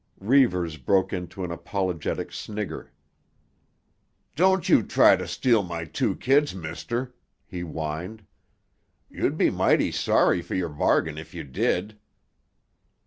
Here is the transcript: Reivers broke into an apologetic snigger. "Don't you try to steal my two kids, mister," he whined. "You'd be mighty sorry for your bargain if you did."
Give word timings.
Reivers 0.19 0.77
broke 0.77 1.13
into 1.13 1.43
an 1.43 1.51
apologetic 1.51 2.31
snigger. 2.31 2.91
"Don't 4.35 4.67
you 4.67 4.81
try 4.81 5.15
to 5.15 5.27
steal 5.27 5.61
my 5.61 5.85
two 5.85 6.15
kids, 6.15 6.55
mister," 6.55 7.13
he 7.45 7.61
whined. 7.61 8.25
"You'd 9.11 9.37
be 9.37 9.51
mighty 9.51 9.91
sorry 9.91 10.41
for 10.41 10.55
your 10.55 10.69
bargain 10.69 11.19
if 11.19 11.35
you 11.35 11.43
did." 11.43 11.99